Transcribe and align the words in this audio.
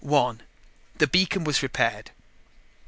One: 0.03 0.41
The 0.97 1.05
beacon 1.05 1.43
was 1.43 1.61
repaired. 1.61 2.09